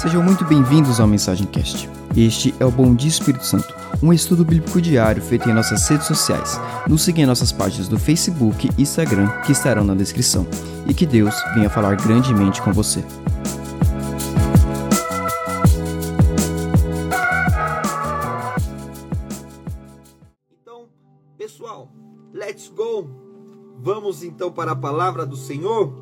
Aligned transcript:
Sejam 0.00 0.22
muito 0.22 0.44
bem-vindos 0.44 1.00
ao 1.00 1.08
Mensagem 1.08 1.44
Cast. 1.44 1.90
Este 2.16 2.54
é 2.60 2.64
o 2.64 2.70
Bom 2.70 2.94
Dia 2.94 3.08
Espírito 3.08 3.44
Santo, 3.44 3.74
um 4.00 4.12
estudo 4.12 4.44
bíblico 4.44 4.80
diário 4.80 5.20
feito 5.20 5.50
em 5.50 5.52
nossas 5.52 5.88
redes 5.88 6.06
sociais. 6.06 6.56
Nos 6.88 7.02
siga 7.02 7.20
em 7.20 7.26
nossas 7.26 7.50
páginas 7.50 7.88
do 7.88 7.98
Facebook 7.98 8.70
e 8.78 8.82
Instagram, 8.82 9.28
que 9.40 9.50
estarão 9.50 9.82
na 9.82 9.96
descrição. 9.96 10.46
E 10.88 10.94
que 10.94 11.04
Deus 11.04 11.34
venha 11.52 11.68
falar 11.68 11.96
grandemente 11.96 12.62
com 12.62 12.72
você. 12.72 13.04
Então, 20.62 20.88
pessoal, 21.36 21.90
let's 22.32 22.68
go! 22.68 23.10
Vamos 23.80 24.22
então 24.22 24.52
para 24.52 24.70
a 24.70 24.76
palavra 24.76 25.26
do 25.26 25.36
Senhor? 25.36 25.92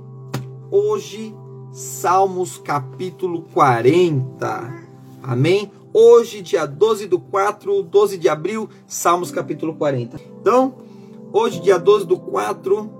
Hoje, 0.70 1.34
Salmos 1.72 2.58
capítulo 2.58 3.42
40. 3.52 4.86
Amém? 5.22 5.70
Hoje, 5.92 6.42
dia 6.42 6.66
12 6.66 7.06
do 7.06 7.18
4, 7.18 7.82
12 7.82 8.18
de 8.18 8.28
abril, 8.28 8.68
Salmos 8.86 9.30
capítulo 9.30 9.74
40. 9.74 10.20
Então, 10.40 10.74
hoje, 11.32 11.60
dia 11.60 11.78
12 11.78 12.06
do 12.06 12.18
4, 12.18 12.90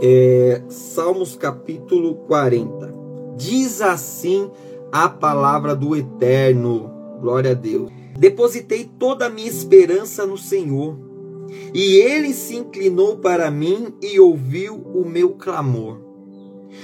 é, 0.00 0.62
Salmos 0.68 1.36
capítulo 1.36 2.14
40. 2.26 2.94
Diz 3.36 3.82
assim 3.82 4.50
a 4.92 5.08
palavra 5.08 5.74
do 5.74 5.96
Eterno. 5.96 6.90
Glória 7.20 7.50
a 7.52 7.54
Deus. 7.54 7.90
Depositei 8.18 8.84
toda 8.84 9.26
a 9.26 9.30
minha 9.30 9.48
esperança 9.48 10.24
no 10.24 10.38
Senhor, 10.38 10.96
e 11.74 11.96
ele 11.96 12.32
se 12.32 12.56
inclinou 12.56 13.18
para 13.18 13.50
mim 13.50 13.94
e 14.00 14.18
ouviu 14.18 14.74
o 14.76 15.04
meu 15.04 15.30
clamor. 15.30 16.05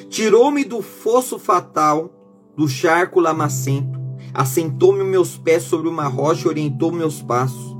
Tirou-me 0.08 0.64
do 0.64 0.82
fosso 0.82 1.38
fatal, 1.38 2.10
do 2.56 2.68
charco 2.68 3.20
lamacento, 3.20 3.98
assentou-me 4.34 5.04
meus 5.04 5.36
pés 5.36 5.62
sobre 5.62 5.88
uma 5.88 6.06
rocha 6.06 6.46
e 6.46 6.50
orientou 6.50 6.92
meus 6.92 7.22
passos. 7.22 7.76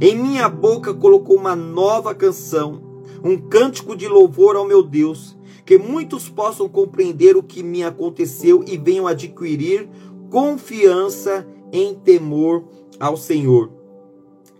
Em 0.00 0.16
minha 0.16 0.48
boca 0.48 0.94
colocou 0.94 1.36
uma 1.36 1.54
nova 1.54 2.14
canção, 2.14 3.02
um 3.22 3.36
cântico 3.36 3.96
de 3.96 4.08
louvor 4.08 4.56
ao 4.56 4.66
meu 4.66 4.82
Deus, 4.82 5.36
que 5.64 5.78
muitos 5.78 6.28
possam 6.28 6.68
compreender 6.68 7.36
o 7.36 7.42
que 7.42 7.62
me 7.62 7.82
aconteceu 7.82 8.64
e 8.66 8.76
venham 8.76 9.06
adquirir 9.06 9.88
confiança 10.30 11.46
em 11.72 11.94
temor 11.94 12.64
ao 13.00 13.16
Senhor. 13.16 13.70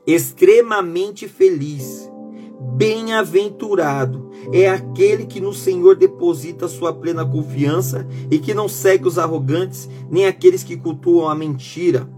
Extremamente 0.06 1.28
feliz, 1.28 2.10
bem-aventurado 2.72 4.30
é 4.52 4.68
aquele 4.68 5.26
que 5.26 5.40
no 5.40 5.52
Senhor 5.52 5.96
deposita 5.96 6.66
sua 6.68 6.92
plena 6.92 7.24
confiança 7.24 8.06
e 8.30 8.38
que 8.38 8.54
não 8.54 8.68
segue 8.68 9.06
os 9.06 9.18
arrogantes, 9.18 9.88
nem 10.10 10.26
aqueles 10.26 10.64
que 10.64 10.76
cultuam 10.76 11.28
a 11.28 11.34
mentira. 11.34 12.08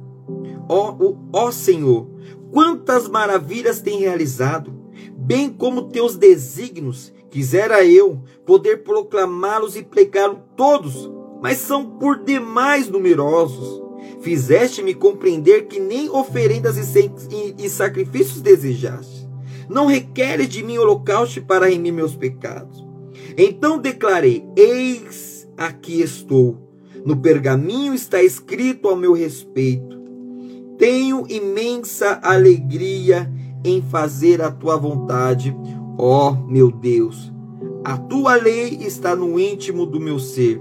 Ó, 0.69 1.15
ó 1.33 1.51
Senhor, 1.51 2.09
quantas 2.51 3.09
maravilhas 3.09 3.81
tem 3.81 4.01
realizado, 4.01 4.73
bem 5.17 5.51
como 5.51 5.89
teus 5.89 6.17
desígnios, 6.17 7.13
quisera 7.31 7.85
eu 7.85 8.23
poder 8.45 8.83
proclamá-los 8.83 9.77
e 9.77 9.83
pregá-los 9.83 10.39
todos, 10.57 11.11
mas 11.43 11.59
são 11.59 11.85
por 11.85 12.25
demais 12.25 12.89
numerosos. 12.89 13.85
Fizeste-me 14.21 14.95
compreender 14.95 15.67
que 15.67 15.79
nem 15.79 16.09
oferendas 16.09 16.77
e 16.77 17.69
sacrifícios 17.69 18.41
desejaste. 18.41 19.26
Não 19.69 19.87
requeres 19.87 20.49
de 20.49 20.63
mim 20.63 20.79
holocausto 20.79 21.43
para 21.43 21.69
remir 21.69 21.93
meus 21.93 22.15
pecados. 22.15 22.85
Então 23.37 23.79
declarei: 23.79 24.45
Eis 24.57 25.49
aqui 25.57 26.01
estou. 26.01 26.59
No 27.05 27.17
pergaminho 27.17 27.95
está 27.95 28.23
escrito 28.23 28.89
ao 28.89 28.97
meu 28.97 29.13
respeito. 29.13 29.97
Tenho 30.79 31.25
imensa 31.29 32.21
alegria 32.23 33.31
em 33.65 33.81
fazer 33.81 34.43
a 34.43 34.51
tua 34.51 34.77
vontade, 34.77 35.57
ó 35.99 36.33
meu 36.33 36.71
Deus. 36.71 37.33
A 37.85 37.97
tua 37.97 38.35
lei 38.35 38.79
está 38.81 39.15
no 39.15 39.39
íntimo 39.39 39.87
do 39.87 40.01
meu 40.01 40.19
ser. 40.19 40.61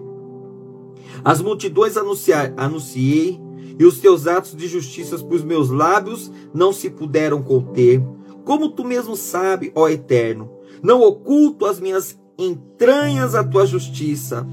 As 1.23 1.41
multidões 1.41 1.97
anunciar, 1.97 2.53
anunciei, 2.55 3.41
e 3.77 3.83
os 3.83 3.99
teus 3.99 4.27
atos 4.27 4.55
de 4.55 4.67
justiça 4.67 5.17
por 5.17 5.43
meus 5.43 5.69
lábios 5.69 6.31
não 6.53 6.71
se 6.71 6.89
puderam 6.89 7.41
conter. 7.41 8.01
Como 8.45 8.69
tu 8.69 8.85
mesmo 8.85 9.15
sabe, 9.15 9.71
ó 9.75 9.89
Eterno, 9.89 10.51
não 10.81 11.01
oculto 11.01 11.65
as 11.65 11.79
minhas 11.79 12.17
entranhas 12.37 13.33
a 13.33 13.43
tua 13.43 13.65
justiça. 13.65 14.47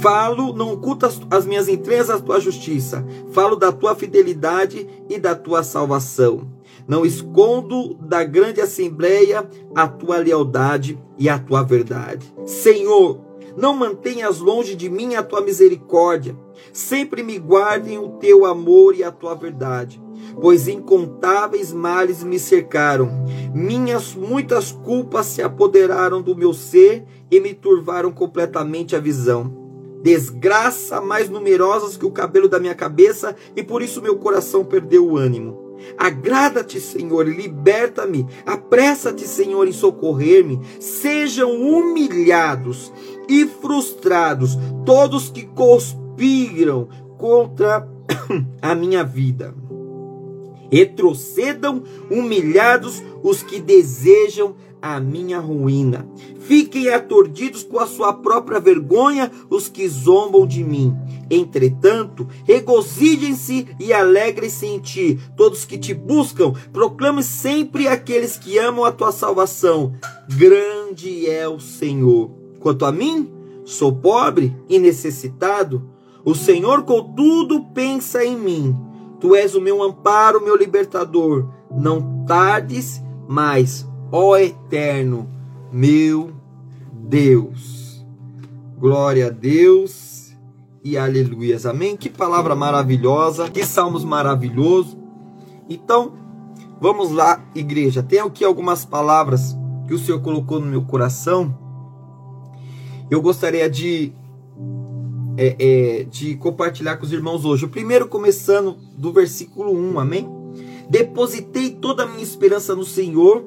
Falo, 0.00 0.52
não 0.52 0.72
oculto 0.72 1.06
as, 1.06 1.20
as 1.28 1.44
minhas 1.44 1.68
entranhas 1.68 2.08
a 2.08 2.20
tua 2.20 2.40
justiça. 2.40 3.04
Falo 3.32 3.56
da 3.56 3.72
tua 3.72 3.96
fidelidade 3.96 4.88
e 5.08 5.18
da 5.18 5.34
tua 5.34 5.64
salvação. 5.64 6.48
Não 6.86 7.04
escondo 7.04 7.94
da 7.94 8.22
grande 8.22 8.60
assembleia 8.60 9.48
a 9.74 9.88
tua 9.88 10.18
lealdade 10.18 10.98
e 11.18 11.28
a 11.28 11.38
tua 11.38 11.62
verdade. 11.62 12.32
Senhor, 12.46 13.20
não 13.56 13.74
mantenhas 13.74 14.38
longe 14.38 14.74
de 14.74 14.88
mim 14.88 15.14
a 15.14 15.22
tua 15.22 15.40
misericórdia. 15.40 16.36
Sempre 16.72 17.22
me 17.22 17.38
guardem 17.38 17.98
o 17.98 18.10
teu 18.10 18.44
amor 18.44 18.94
e 18.94 19.04
a 19.04 19.10
tua 19.10 19.34
verdade, 19.34 20.00
pois 20.40 20.68
incontáveis 20.68 21.72
males 21.72 22.22
me 22.22 22.38
cercaram. 22.38 23.10
Minhas 23.54 24.14
muitas 24.14 24.72
culpas 24.72 25.26
se 25.26 25.42
apoderaram 25.42 26.22
do 26.22 26.36
meu 26.36 26.52
ser 26.52 27.04
e 27.30 27.40
me 27.40 27.54
turvaram 27.54 28.12
completamente 28.12 28.94
a 28.96 29.00
visão. 29.00 29.62
Desgraça 30.02 31.00
mais 31.00 31.28
numerosas 31.28 31.96
que 31.96 32.04
o 32.04 32.10
cabelo 32.10 32.48
da 32.48 32.58
minha 32.58 32.74
cabeça, 32.74 33.36
e 33.54 33.62
por 33.62 33.82
isso 33.82 34.02
meu 34.02 34.16
coração 34.16 34.64
perdeu 34.64 35.06
o 35.06 35.16
ânimo. 35.16 35.62
Agrada-te, 35.96 36.80
Senhor, 36.80 37.26
liberta-me. 37.28 38.26
Apressa-te, 38.46 39.26
Senhor, 39.26 39.66
em 39.66 39.72
socorrer-me. 39.72 40.60
Sejam 40.80 41.50
humilhados 41.52 42.92
e 43.28 43.46
frustrados 43.46 44.58
todos 44.84 45.30
que 45.30 45.46
conspiram 45.46 46.88
contra 47.18 47.88
a 48.60 48.74
minha 48.74 49.04
vida. 49.04 49.54
Retrocedam 50.72 51.82
humilhados 52.10 53.02
os 53.22 53.42
que 53.42 53.60
desejam 53.60 54.56
a 54.80 54.98
minha 54.98 55.38
ruína. 55.38 56.08
Fiquem 56.40 56.88
aturdidos 56.88 57.62
com 57.62 57.78
a 57.78 57.86
sua 57.86 58.12
própria 58.14 58.58
vergonha 58.58 59.30
os 59.48 59.68
que 59.68 59.86
zombam 59.86 60.44
de 60.44 60.64
mim. 60.64 60.96
Entretanto, 61.30 62.26
regozijem-se 62.44 63.68
e 63.78 63.92
alegrem-se 63.92 64.66
em 64.66 64.80
ti, 64.80 65.20
todos 65.36 65.64
que 65.64 65.78
te 65.78 65.94
buscam. 65.94 66.52
Proclame 66.72 67.22
sempre 67.22 67.86
aqueles 67.86 68.36
que 68.36 68.58
amam 68.58 68.84
a 68.84 68.90
tua 68.90 69.12
salvação. 69.12 69.92
Grande 70.36 71.28
é 71.30 71.46
o 71.46 71.60
Senhor. 71.60 72.30
Quanto 72.58 72.84
a 72.84 72.90
mim, 72.90 73.30
sou 73.64 73.94
pobre 73.94 74.56
e 74.68 74.78
necessitado. 74.78 75.88
O 76.24 76.34
Senhor, 76.34 76.82
contudo, 76.82 77.64
pensa 77.72 78.24
em 78.24 78.36
mim. 78.36 78.91
Tu 79.22 79.36
és 79.36 79.54
o 79.54 79.60
meu 79.60 79.80
amparo, 79.80 80.42
meu 80.42 80.56
libertador. 80.56 81.48
Não 81.70 82.24
tardes 82.26 83.00
mais, 83.28 83.88
ó 84.10 84.36
Eterno, 84.36 85.28
meu 85.72 86.32
Deus. 86.92 88.04
Glória 88.76 89.28
a 89.28 89.30
Deus 89.30 90.36
e 90.82 90.98
aleluias. 90.98 91.66
Amém? 91.66 91.96
Que 91.96 92.10
palavra 92.10 92.56
maravilhosa, 92.56 93.48
que 93.48 93.64
salmos 93.64 94.04
maravilhoso. 94.04 94.98
Então, 95.70 96.14
vamos 96.80 97.12
lá, 97.12 97.40
igreja. 97.54 98.02
Tem 98.02 98.18
aqui 98.18 98.44
algumas 98.44 98.84
palavras 98.84 99.56
que 99.86 99.94
o 99.94 100.00
Senhor 100.00 100.20
colocou 100.20 100.58
no 100.58 100.66
meu 100.66 100.82
coração. 100.82 101.56
Eu 103.08 103.22
gostaria 103.22 103.70
de 103.70 104.12
é, 105.36 105.56
é, 105.58 106.04
de 106.04 106.36
compartilhar 106.36 106.96
com 106.96 107.04
os 107.04 107.12
irmãos 107.12 107.44
hoje. 107.44 107.64
O 107.64 107.68
primeiro 107.68 108.08
começando 108.08 108.76
do 108.96 109.12
versículo 109.12 109.72
1, 109.72 109.98
amém? 109.98 110.28
Depositei 110.88 111.70
toda 111.70 112.02
a 112.02 112.06
minha 112.06 112.22
esperança 112.22 112.74
no 112.74 112.84
Senhor 112.84 113.44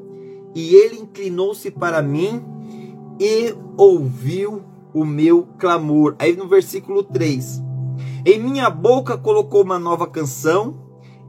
e 0.55 0.73
ele 0.73 0.97
inclinou-se 0.97 1.69
para 1.69 2.01
mim 2.01 2.43
e 3.19 3.53
ouviu 3.77 4.63
o 4.93 5.05
meu 5.05 5.47
clamor. 5.59 6.15
Aí 6.17 6.35
no 6.35 6.47
versículo 6.47 7.03
3: 7.03 7.61
Em 8.25 8.39
minha 8.39 8.69
boca 8.69 9.17
colocou 9.17 9.61
uma 9.61 9.77
nova 9.77 10.07
canção, 10.07 10.75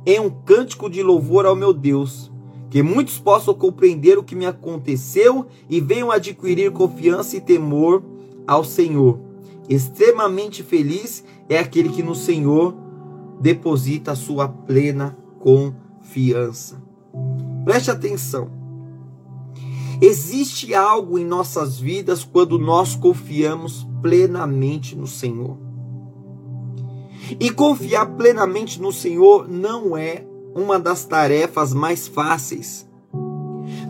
em 0.07 0.21
um 0.21 0.31
cântico 0.31 0.89
de 0.89 1.03
louvor 1.03 1.45
ao 1.45 1.57
meu 1.57 1.73
Deus. 1.73 2.31
Que 2.71 2.83
muitos 2.83 3.19
possam 3.19 3.55
compreender 3.55 4.19
o 4.19 4.25
que 4.25 4.35
me 4.35 4.45
aconteceu 4.45 5.47
e 5.69 5.81
venham 5.81 6.11
adquirir 6.11 6.73
confiança 6.73 7.37
e 7.37 7.41
temor 7.41 8.03
ao 8.47 8.65
Senhor. 8.65 9.26
Extremamente 9.69 10.63
feliz 10.63 11.25
é 11.49 11.59
aquele 11.59 11.89
que 11.89 12.03
no 12.03 12.15
Senhor 12.15 12.75
deposita 13.41 14.13
a 14.13 14.17
sua 14.17 14.49
plena 14.49 15.17
confiança. 15.41 16.83
Preste 17.65 17.91
atenção. 17.91 18.51
Existe 20.01 20.75
algo 20.75 21.19
em 21.19 21.25
nossas 21.25 21.81
vidas 21.81 22.23
quando 22.23 22.59
nós 22.59 22.95
confiamos 22.95 23.87
plenamente 24.03 24.95
no 24.95 25.07
Senhor. 25.07 25.57
E 27.41 27.51
confiar 27.51 28.07
plenamente 28.15 28.81
no 28.81 28.93
Senhor 28.93 29.49
não 29.49 29.97
é 29.97 30.25
uma 30.55 30.79
das 30.79 31.05
tarefas 31.05 31.75
mais 31.75 32.07
fáceis. 32.07 32.87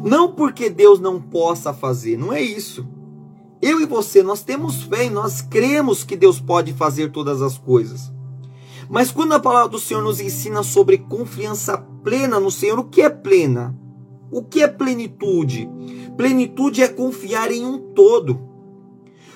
Não 0.02 0.32
porque 0.32 0.70
Deus 0.70 1.00
não 1.00 1.20
possa 1.20 1.72
fazer, 1.74 2.16
não 2.16 2.32
é 2.32 2.40
isso. 2.40 2.86
Eu 3.60 3.80
e 3.80 3.86
você, 3.86 4.22
nós 4.22 4.42
temos 4.42 4.82
fé 4.82 5.06
e 5.06 5.10
nós 5.10 5.40
cremos 5.40 6.04
que 6.04 6.16
Deus 6.16 6.40
pode 6.40 6.72
fazer 6.72 7.10
todas 7.10 7.40
as 7.40 7.56
coisas. 7.56 8.12
Mas 8.88 9.10
quando 9.10 9.32
a 9.32 9.40
palavra 9.40 9.68
do 9.68 9.78
Senhor 9.78 10.02
nos 10.02 10.20
ensina 10.20 10.62
sobre 10.62 10.98
confiança 10.98 11.76
plena 11.76 12.38
no 12.38 12.50
Senhor, 12.50 12.78
o 12.78 12.84
que 12.84 13.02
é 13.02 13.10
plena? 13.10 13.76
O 14.30 14.42
que 14.42 14.62
é 14.62 14.68
plenitude? 14.68 15.68
Plenitude 16.16 16.82
é 16.82 16.88
confiar 16.88 17.50
em 17.50 17.64
um 17.64 17.78
todo. 17.94 18.40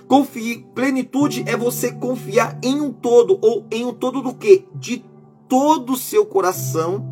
Confie, 0.07 0.67
plenitude 0.75 1.45
é 1.47 1.57
você 1.57 1.93
confiar 1.93 2.59
em 2.63 2.81
um 2.81 2.93
todo, 2.93 3.39
ou 3.41 3.65
em 3.71 3.85
um 3.85 3.93
todo 3.93 4.21
do 4.21 4.35
que? 4.35 4.67
De 4.75 5.05
todo 5.49 5.93
o 5.93 5.97
seu 5.97 6.27
coração, 6.27 7.05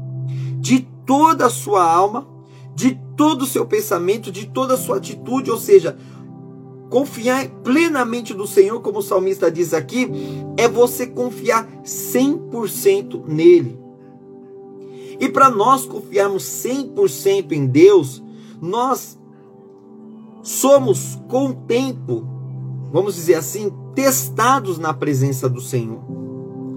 de 0.59 0.81
toda 1.07 1.47
a 1.47 1.51
sua 1.51 1.83
alma, 1.83 2.27
de 2.75 3.01
todo 3.17 3.43
o 3.43 3.47
seu 3.47 3.67
pensamento, 3.67 4.31
de 4.31 4.47
toda 4.47 4.75
a 4.75 4.77
sua 4.77 4.97
atitude, 4.97 5.51
ou 5.51 5.59
seja, 5.59 5.97
confiar 6.91 7.49
plenamente 7.63 8.35
no 8.35 8.47
Senhor, 8.47 8.81
como 8.81 8.99
o 8.99 9.03
salmista 9.03 9.51
diz 9.51 9.75
aqui, 9.75 10.11
é 10.57 10.69
você 10.69 11.07
confiar 11.07 11.69
100% 11.85 13.25
nele. 13.27 13.79
E 15.21 15.29
para 15.29 15.51
nós 15.51 15.85
confiarmos 15.85 16.45
100% 16.45 17.53
em 17.53 17.67
Deus, 17.67 18.23
nós 18.61 19.19
somos 20.43 21.19
com 21.29 21.47
o 21.47 21.55
tempo 21.55 22.39
vamos 22.91 23.15
dizer 23.15 23.35
assim, 23.35 23.71
testados 23.95 24.79
na 24.79 24.95
presença 24.95 25.49
do 25.49 25.61
Senhor. 25.61 26.01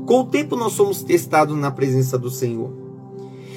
Com 0.05 0.21
o 0.21 0.25
tempo 0.25 0.55
nós 0.55 0.73
somos 0.73 1.03
testados 1.03 1.55
na 1.57 1.71
presença 1.71 2.17
do 2.17 2.29
Senhor. 2.29 2.71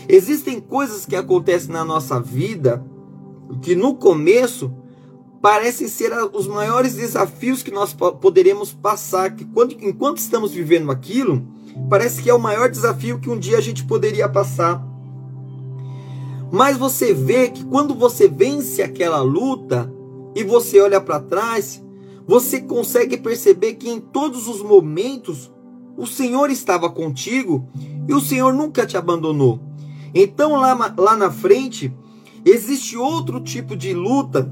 Existem 0.09 0.61
coisas 0.61 1.07
que 1.07 1.17
acontecem 1.17 1.73
na 1.73 1.85
nossa 1.85 2.21
vida 2.21 2.85
que 3.63 3.75
no 3.75 3.95
começo 3.95 4.73
parecem 5.45 5.89
ser 5.89 6.11
os 6.33 6.47
maiores 6.47 6.95
desafios 6.95 7.63
que 7.63 7.71
nós 7.71 7.93
poderemos 7.93 8.73
passar, 8.73 9.37
que 9.37 9.45
quando, 9.45 9.77
enquanto 9.79 10.17
estamos 10.17 10.53
vivendo 10.53 10.91
aquilo, 10.91 11.47
parece 11.91 12.23
que 12.23 12.31
é 12.31 12.35
o 12.35 12.41
maior 12.41 12.71
desafio 12.71 13.21
que 13.21 13.29
um 13.29 13.39
dia 13.39 13.59
a 13.59 13.61
gente 13.61 13.85
poderia 13.85 14.27
passar. 14.27 14.83
Mas 16.51 16.79
você 16.79 17.13
vê 17.13 17.51
que 17.51 17.63
quando 17.63 17.95
você 17.95 18.27
vence 18.27 18.81
aquela 18.81 19.21
luta 19.21 19.93
e 20.35 20.43
você 20.43 20.81
olha 20.81 20.99
para 20.99 21.21
trás, 21.21 21.85
você 22.27 22.63
consegue 22.63 23.19
perceber 23.19 23.75
que 23.75 23.91
em 23.91 24.01
todos 24.01 24.49
os 24.49 24.63
momentos 24.63 25.53
o 25.95 26.07
Senhor 26.07 26.49
estava 26.49 26.89
contigo 26.89 27.69
e 28.09 28.15
o 28.15 28.21
Senhor 28.21 28.55
nunca 28.55 28.87
te 28.87 28.97
abandonou. 28.97 29.61
Então 30.15 30.53
lá, 30.53 30.95
lá 30.97 31.15
na 31.15 31.31
frente 31.31 31.95
existe 32.47 32.97
outro 32.97 33.41
tipo 33.41 33.77
de 33.77 33.93
luta, 33.93 34.51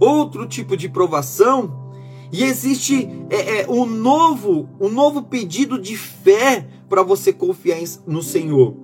outro 0.00 0.46
tipo 0.46 0.76
de 0.76 0.88
provação 0.88 1.84
e 2.32 2.42
existe 2.42 3.08
é, 3.30 3.60
é, 3.60 3.70
um 3.70 3.86
novo, 3.86 4.68
um 4.80 4.88
novo 4.88 5.22
pedido 5.22 5.80
de 5.80 5.96
fé 5.96 6.66
para 6.88 7.02
você 7.02 7.32
confiar 7.32 7.78
no 8.06 8.22
Senhor. 8.22 8.76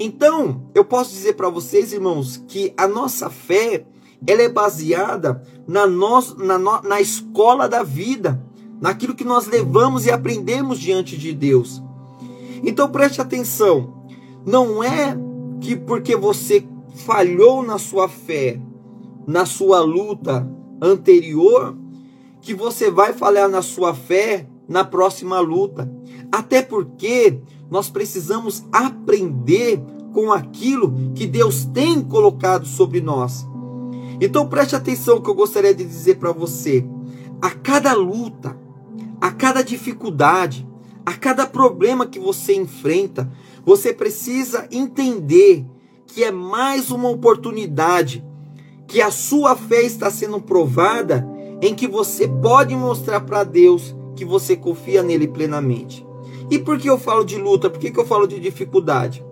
Então 0.00 0.68
eu 0.74 0.84
posso 0.84 1.12
dizer 1.12 1.34
para 1.34 1.48
vocês, 1.48 1.92
irmãos, 1.92 2.42
que 2.48 2.72
a 2.76 2.88
nossa 2.88 3.30
fé 3.30 3.86
ela 4.26 4.42
é 4.42 4.48
baseada 4.48 5.42
na, 5.66 5.86
nós, 5.86 6.36
na, 6.36 6.58
na 6.58 7.00
escola 7.00 7.68
da 7.68 7.82
vida, 7.82 8.44
naquilo 8.80 9.14
que 9.14 9.24
nós 9.24 9.46
levamos 9.46 10.06
e 10.06 10.10
aprendemos 10.10 10.78
diante 10.78 11.16
de 11.16 11.32
Deus. 11.32 11.82
Então 12.64 12.90
preste 12.90 13.20
atenção, 13.20 14.02
não 14.44 14.82
é 14.82 15.16
que 15.60 15.76
porque 15.76 16.16
você 16.16 16.66
falhou 17.06 17.62
na 17.62 17.78
sua 17.78 18.08
fé, 18.08 18.60
na 19.28 19.44
sua 19.44 19.80
luta 19.80 20.50
anterior, 20.80 21.76
que 22.40 22.54
você 22.54 22.90
vai 22.90 23.12
falhar 23.12 23.46
na 23.46 23.60
sua 23.60 23.94
fé 23.94 24.48
na 24.66 24.82
próxima 24.84 25.38
luta. 25.38 25.92
Até 26.32 26.62
porque 26.62 27.38
nós 27.70 27.90
precisamos 27.90 28.64
aprender 28.72 29.82
com 30.14 30.32
aquilo 30.32 31.12
que 31.14 31.26
Deus 31.26 31.66
tem 31.66 32.02
colocado 32.02 32.66
sobre 32.66 33.02
nós. 33.02 33.46
Então 34.18 34.48
preste 34.48 34.74
atenção 34.74 35.20
que 35.20 35.28
eu 35.28 35.34
gostaria 35.34 35.74
de 35.74 35.84
dizer 35.84 36.16
para 36.16 36.32
você. 36.32 36.86
A 37.42 37.50
cada 37.50 37.92
luta, 37.92 38.58
a 39.20 39.30
cada 39.30 39.62
dificuldade, 39.62 40.66
a 41.04 41.12
cada 41.12 41.46
problema 41.46 42.06
que 42.06 42.18
você 42.18 42.54
enfrenta, 42.54 43.30
você 43.62 43.92
precisa 43.92 44.66
entender 44.72 45.66
que 46.06 46.24
é 46.24 46.30
mais 46.30 46.90
uma 46.90 47.10
oportunidade, 47.10 48.24
que 48.88 49.02
a 49.02 49.10
sua 49.10 49.54
fé 49.54 49.82
está 49.82 50.10
sendo 50.10 50.40
provada, 50.40 51.28
em 51.60 51.74
que 51.74 51.86
você 51.86 52.26
pode 52.26 52.74
mostrar 52.74 53.20
para 53.20 53.44
Deus 53.44 53.94
que 54.16 54.24
você 54.24 54.56
confia 54.56 55.02
nele 55.02 55.28
plenamente. 55.28 56.04
E 56.50 56.58
por 56.58 56.78
que 56.78 56.88
eu 56.88 56.98
falo 56.98 57.22
de 57.22 57.36
luta? 57.36 57.68
Por 57.68 57.78
que, 57.78 57.90
que 57.90 58.00
eu 58.00 58.06
falo 58.06 58.26
de 58.26 58.40
dificuldade? 58.40 59.24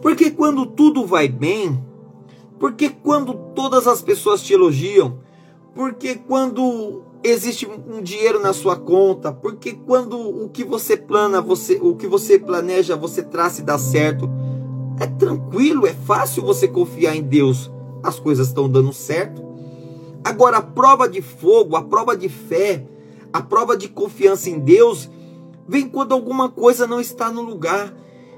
Porque 0.00 0.30
quando 0.30 0.64
tudo 0.64 1.04
vai 1.04 1.26
bem, 1.26 1.84
porque 2.58 2.88
quando 2.88 3.34
todas 3.54 3.88
as 3.88 4.00
pessoas 4.00 4.42
te 4.42 4.52
elogiam, 4.52 5.18
porque 5.74 6.14
quando 6.14 7.02
existe 7.22 7.66
um 7.66 8.00
dinheiro 8.00 8.40
na 8.40 8.52
sua 8.52 8.76
conta, 8.76 9.32
porque 9.32 9.72
quando 9.72 10.18
o 10.18 10.48
que 10.48 10.62
você 10.62 10.96
plana, 10.96 11.40
você, 11.40 11.78
o 11.82 11.96
que 11.96 12.06
você 12.06 12.38
planeja, 12.38 12.96
você 12.96 13.22
traça 13.22 13.60
e 13.60 13.64
dá 13.64 13.76
certo, 13.76 14.30
é 15.00 15.06
tranquilo, 15.06 15.86
é 15.86 15.94
fácil 15.94 16.44
você 16.44 16.68
confiar 16.68 17.16
em 17.16 17.22
Deus. 17.22 17.70
As 18.02 18.18
coisas 18.18 18.48
estão 18.48 18.68
dando 18.68 18.92
certo. 18.92 19.42
Agora 20.24 20.58
a 20.58 20.62
prova 20.62 21.08
de 21.08 21.22
fogo, 21.22 21.76
a 21.76 21.82
prova 21.82 22.16
de 22.16 22.28
fé, 22.28 22.84
a 23.32 23.40
prova 23.40 23.76
de 23.76 23.88
confiança 23.88 24.50
em 24.50 24.58
Deus 24.58 25.08
vem 25.66 25.88
quando 25.88 26.12
alguma 26.12 26.48
coisa 26.48 26.86
não 26.86 27.00
está 27.00 27.30
no 27.30 27.42
lugar. 27.42 27.94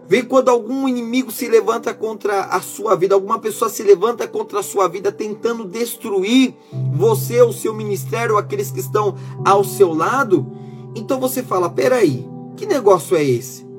Vem 0.06 0.24
quando 0.24 0.48
algum 0.48 0.88
inimigo 0.88 1.30
se 1.30 1.48
levanta 1.48 1.94
contra 1.94 2.42
a 2.42 2.60
sua 2.60 2.94
vida, 2.94 3.14
alguma 3.14 3.38
pessoa 3.38 3.70
se 3.70 3.82
levanta 3.82 4.26
contra 4.28 4.60
a 4.60 4.62
sua 4.62 4.88
vida, 4.88 5.10
tentando 5.10 5.64
destruir 5.64 6.54
você, 6.92 7.40
o 7.40 7.52
seu 7.52 7.72
ministério, 7.72 8.36
aqueles 8.36 8.70
que 8.70 8.80
estão 8.80 9.14
ao 9.44 9.64
seu 9.64 9.94
lado. 9.94 10.46
Então 10.94 11.18
você 11.18 11.42
fala: 11.42 11.70
peraí, 11.70 12.28
que 12.56 12.66
negócio 12.66 13.16
é 13.16 13.24
esse? 13.24 13.71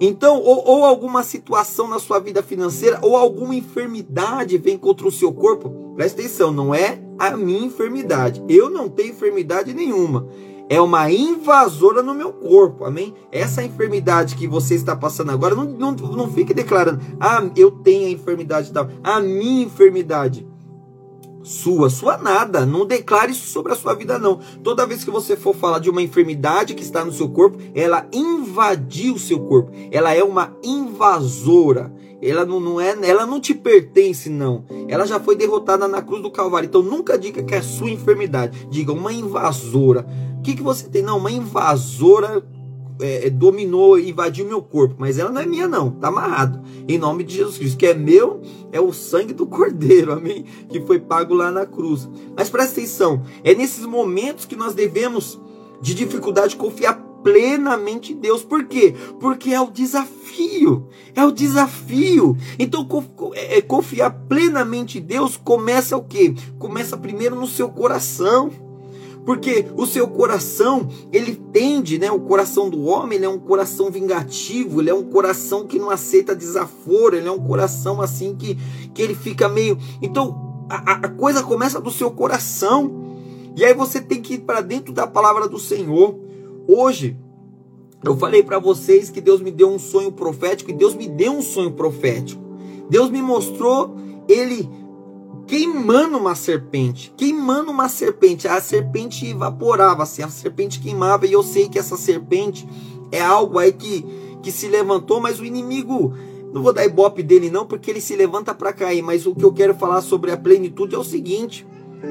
Então, 0.00 0.40
ou, 0.40 0.66
ou, 0.66 0.84
alguma 0.84 1.22
situação 1.22 1.88
na 1.88 1.98
sua 1.98 2.18
vida 2.18 2.42
financeira, 2.42 2.98
ou 3.00 3.16
alguma 3.16 3.54
enfermidade 3.54 4.58
vem 4.58 4.76
contra 4.76 5.06
o 5.06 5.12
seu 5.12 5.32
corpo, 5.32 5.92
presta 5.94 6.20
atenção, 6.20 6.50
não 6.52 6.74
é 6.74 7.00
a 7.18 7.36
minha 7.36 7.66
enfermidade. 7.66 8.42
Eu 8.48 8.68
não 8.68 8.88
tenho 8.88 9.10
enfermidade 9.10 9.72
nenhuma 9.72 10.28
é 10.68 10.80
uma 10.80 11.10
invasora 11.10 12.02
no 12.02 12.14
meu 12.14 12.32
corpo, 12.32 12.84
amém? 12.84 13.14
Essa 13.30 13.62
enfermidade 13.62 14.34
que 14.34 14.48
você 14.48 14.74
está 14.74 14.96
passando 14.96 15.30
agora, 15.30 15.54
não, 15.54 15.64
não, 15.64 15.92
não 15.92 16.32
fique 16.32 16.54
declarando, 16.54 17.00
ah, 17.20 17.44
eu 17.56 17.70
tenho 17.70 18.06
a 18.06 18.10
enfermidade 18.10 18.72
tal, 18.72 18.88
a 19.02 19.20
minha 19.20 19.64
enfermidade. 19.64 20.46
Sua, 21.44 21.90
sua 21.90 22.18
nada, 22.18 22.66
não 22.66 22.84
declare 22.84 23.30
isso 23.30 23.46
sobre 23.46 23.72
a 23.72 23.76
sua 23.76 23.94
vida, 23.94 24.18
não. 24.18 24.40
Toda 24.62 24.86
vez 24.86 25.04
que 25.04 25.10
você 25.10 25.36
for 25.36 25.54
falar 25.54 25.78
de 25.78 25.90
uma 25.90 26.02
enfermidade 26.02 26.74
que 26.74 26.82
está 26.82 27.04
no 27.04 27.12
seu 27.12 27.28
corpo, 27.28 27.58
ela 27.74 28.06
invadiu 28.12 29.14
o 29.14 29.18
seu 29.18 29.38
corpo, 29.38 29.70
ela 29.92 30.12
é 30.12 30.24
uma 30.24 30.56
invasora. 30.62 31.92
Ela 32.22 32.46
não, 32.46 32.58
não 32.58 32.80
é, 32.80 32.96
ela 33.02 33.26
não 33.26 33.38
te 33.38 33.52
pertence, 33.52 34.30
não. 34.30 34.64
Ela 34.88 35.06
já 35.06 35.20
foi 35.20 35.36
derrotada 35.36 35.86
na 35.86 36.00
cruz 36.00 36.22
do 36.22 36.30
Calvário. 36.30 36.66
Então 36.66 36.82
nunca 36.82 37.18
diga 37.18 37.42
que 37.42 37.54
é 37.54 37.60
sua 37.60 37.90
enfermidade. 37.90 38.66
Diga 38.70 38.92
uma 38.92 39.12
invasora 39.12 40.06
que, 40.44 40.54
que 40.54 40.62
você 40.62 40.86
tem? 40.88 41.02
Não, 41.02 41.16
uma 41.16 41.32
invasora 41.32 42.44
é, 43.00 43.26
é, 43.26 43.30
dominou, 43.30 43.98
invadiu 43.98 44.46
meu 44.46 44.62
corpo, 44.62 44.96
mas 44.98 45.18
ela 45.18 45.30
não 45.30 45.40
é 45.40 45.46
minha, 45.46 45.66
não, 45.66 45.90
tá 45.90 46.08
amarrado. 46.08 46.60
Em 46.86 46.98
nome 46.98 47.24
de 47.24 47.36
Jesus 47.36 47.58
Cristo, 47.58 47.76
que 47.76 47.86
é 47.86 47.94
meu, 47.94 48.40
é 48.70 48.80
o 48.80 48.92
sangue 48.92 49.32
do 49.32 49.46
Cordeiro, 49.48 50.12
amém? 50.12 50.44
Que 50.68 50.80
foi 50.80 51.00
pago 51.00 51.34
lá 51.34 51.50
na 51.50 51.66
cruz. 51.66 52.08
Mas 52.36 52.48
presta 52.48 52.80
atenção, 52.80 53.22
é 53.42 53.54
nesses 53.54 53.84
momentos 53.84 54.44
que 54.44 54.56
nós 54.56 54.74
devemos, 54.74 55.40
de 55.80 55.94
dificuldade, 55.94 56.56
confiar 56.56 56.94
plenamente 57.24 58.12
em 58.12 58.16
Deus. 58.16 58.44
Por 58.44 58.64
quê? 58.64 58.94
Porque 59.18 59.50
é 59.50 59.60
o 59.60 59.70
desafio. 59.70 60.86
É 61.14 61.24
o 61.24 61.32
desafio. 61.32 62.36
Então, 62.58 62.86
é, 63.34 63.60
confiar 63.62 64.10
plenamente 64.28 64.98
em 64.98 65.00
Deus 65.00 65.36
começa 65.36 65.96
o 65.96 66.04
quê? 66.04 66.34
Começa 66.58 66.96
primeiro 66.96 67.34
no 67.34 67.46
seu 67.46 67.70
coração. 67.70 68.50
Porque 69.24 69.66
o 69.76 69.86
seu 69.86 70.06
coração, 70.08 70.86
ele 71.12 71.34
tende, 71.52 71.98
né? 71.98 72.10
O 72.10 72.20
coração 72.20 72.68
do 72.68 72.84
homem, 72.84 73.16
ele 73.16 73.24
é 73.24 73.28
um 73.28 73.38
coração 73.38 73.90
vingativo, 73.90 74.80
ele 74.80 74.90
é 74.90 74.94
um 74.94 75.04
coração 75.04 75.66
que 75.66 75.78
não 75.78 75.88
aceita 75.88 76.36
desaforo, 76.36 77.16
ele 77.16 77.28
é 77.28 77.32
um 77.32 77.40
coração 77.40 78.00
assim 78.02 78.34
que, 78.34 78.58
que 78.92 79.00
ele 79.00 79.14
fica 79.14 79.48
meio. 79.48 79.78
Então, 80.02 80.66
a, 80.68 81.06
a 81.06 81.08
coisa 81.08 81.42
começa 81.42 81.80
do 81.80 81.90
seu 81.90 82.10
coração. 82.10 83.02
E 83.56 83.64
aí 83.64 83.72
você 83.72 84.00
tem 84.00 84.20
que 84.20 84.34
ir 84.34 84.40
para 84.40 84.60
dentro 84.60 84.92
da 84.92 85.06
palavra 85.06 85.48
do 85.48 85.58
Senhor. 85.58 86.18
Hoje, 86.66 87.16
Eu 88.04 88.14
falei 88.18 88.42
para 88.42 88.58
vocês 88.58 89.08
que 89.08 89.20
Deus 89.20 89.40
me 89.40 89.50
deu 89.50 89.70
um 89.70 89.78
sonho 89.78 90.12
profético 90.12 90.70
e 90.70 90.74
Deus 90.74 90.94
me 90.94 91.08
deu 91.08 91.32
um 91.32 91.40
sonho 91.40 91.72
profético. 91.72 92.42
Deus 92.90 93.10
me 93.10 93.22
mostrou 93.22 93.96
ele 94.28 94.68
queimando 95.46 96.18
uma 96.18 96.34
serpente, 96.34 97.12
queimando 97.16 97.70
uma 97.70 97.88
serpente. 97.88 98.48
A 98.48 98.60
serpente 98.60 99.26
evaporava, 99.26 100.02
assim, 100.02 100.22
a 100.22 100.28
serpente 100.28 100.80
queimava 100.80 101.26
e 101.26 101.32
eu 101.32 101.42
sei 101.42 101.68
que 101.68 101.78
essa 101.78 101.96
serpente 101.96 102.68
é 103.12 103.20
algo 103.20 103.58
aí 103.58 103.72
que, 103.72 104.04
que 104.42 104.50
se 104.50 104.68
levantou, 104.68 105.20
mas 105.20 105.40
o 105.40 105.44
inimigo 105.44 106.14
não 106.52 106.62
vou 106.62 106.72
dar 106.72 106.84
ibope 106.84 107.22
dele 107.22 107.50
não, 107.50 107.66
porque 107.66 107.90
ele 107.90 108.00
se 108.00 108.14
levanta 108.14 108.54
para 108.54 108.72
cair, 108.72 109.02
mas 109.02 109.26
o 109.26 109.34
que 109.34 109.44
eu 109.44 109.52
quero 109.52 109.74
falar 109.74 110.00
sobre 110.00 110.30
a 110.30 110.36
plenitude 110.36 110.94
é 110.94 110.98
o 110.98 111.04
seguinte: 111.04 111.66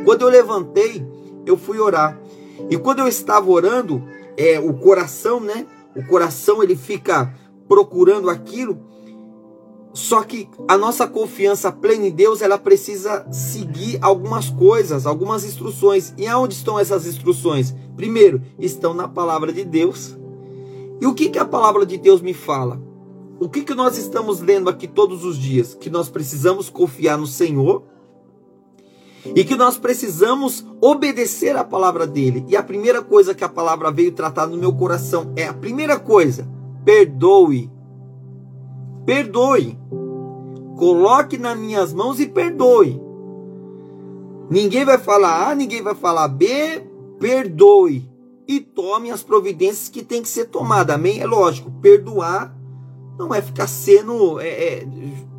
quando 0.06 0.22
eu 0.22 0.30
levantei, 0.30 1.06
eu 1.46 1.58
fui 1.58 1.80
orar. 1.80 2.20
E 2.70 2.78
quando 2.78 3.00
eu 3.00 3.08
estava 3.08 3.50
orando, 3.50 4.04
é 4.38 4.60
o 4.60 4.74
coração, 4.74 5.40
né? 5.40 5.66
O 5.96 6.06
coração 6.06 6.62
ele 6.62 6.76
fica 6.76 7.34
procurando 7.68 8.30
aquilo. 8.30 8.80
Só 9.94 10.24
que 10.24 10.50
a 10.68 10.76
nossa 10.76 11.08
confiança 11.08 11.72
plena 11.72 12.08
em 12.08 12.12
Deus, 12.12 12.42
ela 12.42 12.58
precisa 12.58 13.26
seguir 13.32 14.00
algumas 14.02 14.50
coisas, 14.50 15.06
algumas 15.06 15.46
instruções. 15.46 16.14
E 16.18 16.26
aonde 16.26 16.56
estão 16.56 16.80
essas 16.80 17.06
instruções? 17.06 17.76
Primeiro, 17.96 18.42
estão 18.58 18.94
na 18.94 19.08
palavra 19.08 19.54
de 19.54 19.64
Deus. 19.64 20.18
E 21.00 21.06
o 21.06 21.14
que, 21.14 21.30
que 21.30 21.38
a 21.38 21.46
palavra 21.46 21.86
de 21.86 21.98
Deus 21.98 22.22
me 22.22 22.34
fala? 22.34 22.82
O 23.40 23.48
que, 23.48 23.62
que 23.62 23.76
nós 23.76 23.98
estamos 23.98 24.40
lendo 24.40 24.70
aqui 24.70 24.88
todos 24.88 25.24
os 25.24 25.38
dias? 25.38 25.76
Que 25.76 25.90
nós 25.90 26.10
precisamos 26.10 26.70
confiar 26.70 27.18
no 27.18 27.28
Senhor 27.28 27.84
e 29.36 29.44
que 29.44 29.56
nós 29.56 29.78
precisamos 29.78 30.66
obedecer 30.82 31.56
à 31.56 31.64
palavra 31.64 32.08
dele. 32.08 32.44
E 32.48 32.56
a 32.56 32.64
primeira 32.64 33.02
coisa 33.02 33.34
que 33.34 33.44
a 33.44 33.50
palavra 33.50 33.92
veio 33.92 34.12
tratar 34.12 34.48
no 34.48 34.58
meu 34.58 34.74
coração 34.74 35.32
é 35.36 35.48
a 35.48 35.54
primeira 35.54 36.00
coisa: 36.00 36.48
perdoe. 36.84 37.70
Perdoe. 39.06 39.78
Coloque 40.78 41.38
nas 41.38 41.58
minhas 41.58 41.94
mãos 41.94 42.20
e 42.20 42.26
perdoe. 42.26 43.02
Ninguém 44.50 44.86
vai 44.86 44.98
falar 44.98 45.50
A, 45.50 45.56
ninguém 45.56 45.82
vai 45.82 45.96
falar 45.96 46.28
B, 46.28 46.84
perdoe. 47.20 48.10
E 48.48 48.60
tome 48.60 49.10
as 49.10 49.24
providências 49.24 49.90
que 49.90 50.04
tem 50.04 50.22
que 50.22 50.28
ser 50.28 50.46
tomada. 50.46 50.96
Amém? 50.96 51.20
É 51.20 51.26
lógico, 51.26 51.72
perdoar 51.82 52.54
não 53.18 53.34
é 53.34 53.42
ficar 53.42 53.68
sendo 53.68 54.40
é, 54.40 54.48
é, 54.48 54.88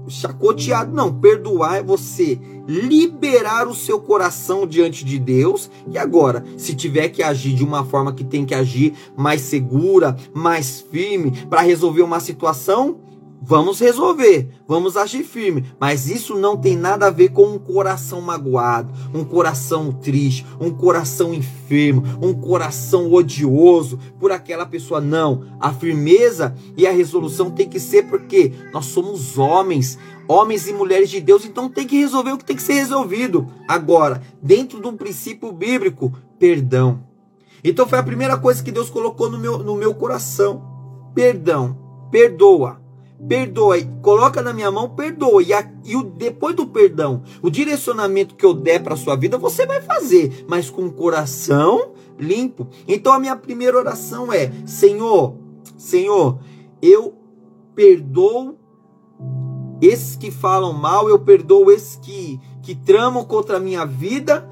chacoteado, 0.09 0.94
não. 0.94 1.12
Perdoar 1.12 1.76
é 1.76 1.83
você 1.83 2.38
liberar 2.66 3.68
o 3.68 3.75
seu 3.75 4.00
coração 4.00 4.66
diante 4.66 5.04
de 5.04 5.18
Deus. 5.18 5.71
E 5.90 5.99
agora, 5.99 6.44
se 6.56 6.75
tiver 6.75 7.09
que 7.09 7.23
agir 7.23 7.54
de 7.54 7.64
uma 7.64 7.85
forma 7.85 8.12
que 8.12 8.25
tem 8.25 8.44
que 8.44 8.54
agir 8.54 8.94
mais 9.16 9.40
segura, 9.42 10.16
mais 10.33 10.80
firme, 10.80 11.33
para 11.49 11.62
resolver 11.62 12.02
uma 12.02 12.21
situação, 12.21 13.00
Vamos 13.46 13.78
resolver, 13.78 14.48
vamos 14.66 14.96
agir 14.96 15.22
firme, 15.22 15.66
mas 15.78 16.08
isso 16.08 16.34
não 16.34 16.56
tem 16.56 16.78
nada 16.78 17.08
a 17.08 17.10
ver 17.10 17.28
com 17.28 17.44
um 17.44 17.58
coração 17.58 18.18
magoado, 18.22 18.90
um 19.12 19.22
coração 19.22 19.92
triste, 19.92 20.46
um 20.58 20.70
coração 20.70 21.34
enfermo, 21.34 22.02
um 22.22 22.32
coração 22.32 23.12
odioso 23.12 23.98
por 24.18 24.32
aquela 24.32 24.64
pessoa. 24.64 24.98
Não, 24.98 25.44
a 25.60 25.74
firmeza 25.74 26.56
e 26.74 26.86
a 26.86 26.90
resolução 26.90 27.50
tem 27.50 27.68
que 27.68 27.78
ser 27.78 28.04
porque 28.04 28.50
nós 28.72 28.86
somos 28.86 29.36
homens, 29.36 29.98
homens 30.26 30.66
e 30.66 30.72
mulheres 30.72 31.10
de 31.10 31.20
Deus, 31.20 31.44
então 31.44 31.68
tem 31.68 31.86
que 31.86 32.00
resolver 32.00 32.32
o 32.32 32.38
que 32.38 32.46
tem 32.46 32.56
que 32.56 32.62
ser 32.62 32.74
resolvido. 32.74 33.46
Agora, 33.68 34.22
dentro 34.42 34.80
de 34.80 34.88
um 34.88 34.96
princípio 34.96 35.52
bíblico, 35.52 36.10
perdão. 36.38 37.04
Então 37.62 37.86
foi 37.86 37.98
a 37.98 38.02
primeira 38.02 38.38
coisa 38.38 38.62
que 38.62 38.72
Deus 38.72 38.88
colocou 38.88 39.28
no 39.28 39.36
meu, 39.36 39.58
no 39.58 39.76
meu 39.76 39.94
coração: 39.94 40.62
perdão, 41.14 41.76
perdoa 42.10 42.84
perdoa, 43.28 43.76
coloca 44.02 44.43
na 44.43 44.52
minha 44.52 44.71
mão, 44.71 44.90
perdoa. 44.90 45.43
E, 45.43 45.52
a, 45.52 45.71
e 45.85 45.97
o, 45.97 46.02
depois 46.02 46.54
do 46.54 46.66
perdão, 46.66 47.23
o 47.43 47.50
direcionamento 47.50 48.35
que 48.35 48.45
eu 48.45 48.54
der 48.54 48.83
para 48.83 48.97
sua 48.97 49.16
vida, 49.16 49.38
você 49.38 49.66
vai 49.66 49.81
fazer, 49.81 50.45
mas 50.49 50.71
com 50.71 50.87
o 50.87 50.93
coração 50.93 51.93
limpo. 52.19 52.69
Então 52.87 53.12
a 53.12 53.19
minha 53.19 53.37
primeira 53.37 53.76
oração 53.76 54.33
é: 54.33 54.52
Senhor, 54.66 55.37
Senhor, 55.76 56.38
eu 56.81 57.14
perdoo 57.75 58.57
esses 59.81 60.16
que 60.16 60.31
falam 60.31 60.73
mal, 60.73 61.09
eu 61.09 61.19
perdoo 61.19 61.71
esses 61.71 61.97
que, 61.97 62.40
que 62.62 62.75
tramam 62.75 63.25
contra 63.25 63.57
a 63.57 63.61
minha 63.61 63.85
vida, 63.85 64.49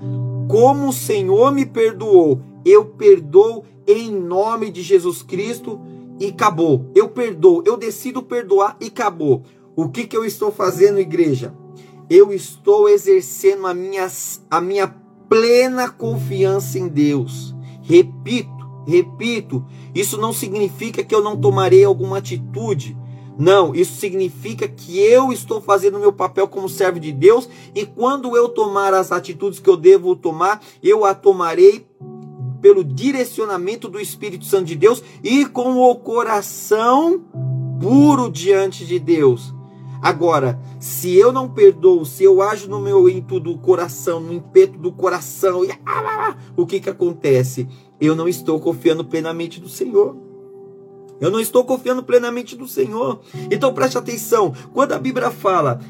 como 0.48 0.88
o 0.88 0.92
Senhor 0.92 1.52
me 1.52 1.64
perdoou. 1.64 2.40
Eu 2.64 2.84
perdoo 2.84 3.64
em 3.86 4.10
nome 4.10 4.70
de 4.70 4.82
Jesus 4.82 5.22
Cristo 5.22 5.80
e 6.18 6.26
acabou. 6.26 6.90
Eu 6.94 7.08
perdoo, 7.08 7.62
eu 7.66 7.76
decido 7.76 8.22
perdoar 8.22 8.76
e 8.80 8.86
acabou. 8.86 9.42
O 9.74 9.88
que, 9.88 10.06
que 10.06 10.16
eu 10.16 10.24
estou 10.24 10.52
fazendo, 10.52 10.98
igreja? 10.98 11.54
Eu 12.10 12.32
estou 12.32 12.88
exercendo 12.88 13.66
a 13.66 13.72
minha, 13.72 14.10
a 14.50 14.60
minha 14.60 14.88
plena 15.28 15.88
confiança 15.88 16.78
em 16.78 16.88
Deus. 16.88 17.54
Repito, 17.82 18.50
repito, 18.86 19.64
isso 19.94 20.18
não 20.18 20.32
significa 20.32 21.02
que 21.02 21.14
eu 21.14 21.22
não 21.22 21.40
tomarei 21.40 21.84
alguma 21.84 22.18
atitude. 22.18 22.96
Não, 23.38 23.74
isso 23.74 23.98
significa 23.98 24.68
que 24.68 24.98
eu 24.98 25.32
estou 25.32 25.60
fazendo 25.60 25.96
o 25.96 26.00
meu 26.00 26.12
papel 26.12 26.46
como 26.46 26.68
servo 26.68 27.00
de 27.00 27.10
Deus 27.12 27.48
e 27.74 27.86
quando 27.86 28.36
eu 28.36 28.48
tomar 28.48 28.92
as 28.92 29.10
atitudes 29.10 29.58
que 29.58 29.70
eu 29.70 29.76
devo 29.76 30.14
tomar, 30.14 30.62
eu 30.82 31.04
a 31.04 31.14
tomarei 31.14 31.86
pelo 32.62 32.84
direcionamento 32.84 33.88
do 33.88 34.00
Espírito 34.00 34.44
Santo 34.46 34.66
de 34.66 34.76
Deus 34.76 35.02
e 35.22 35.44
com 35.44 35.76
o 35.76 35.94
coração 35.96 37.20
puro 37.80 38.30
diante 38.30 38.86
de 38.86 39.00
Deus. 39.00 39.52
Agora, 40.00 40.58
se 40.80 41.14
eu 41.14 41.30
não 41.30 41.48
perdoo, 41.48 42.04
se 42.04 42.24
eu 42.24 42.42
ajo 42.42 42.68
no 42.68 42.80
meu 42.80 43.08
ímpeto 43.08 43.38
do 43.38 43.58
coração, 43.58 44.18
no 44.18 44.32
impeto 44.32 44.78
do 44.78 44.90
coração, 44.90 45.64
e, 45.64 45.70
ah, 45.86 46.36
o 46.56 46.66
que 46.66 46.80
que 46.80 46.90
acontece? 46.90 47.68
Eu 48.00 48.16
não 48.16 48.28
estou 48.28 48.58
confiando 48.58 49.04
plenamente 49.04 49.60
no 49.60 49.68
Senhor. 49.68 50.16
Eu 51.20 51.30
não 51.30 51.38
estou 51.38 51.64
confiando 51.64 52.02
plenamente 52.02 52.56
no 52.56 52.66
Senhor. 52.66 53.20
Então 53.48 53.72
preste 53.72 53.96
atenção. 53.96 54.52
Quando 54.72 54.90
a 54.90 54.98
Bíblia 54.98 55.30
fala, 55.30 55.80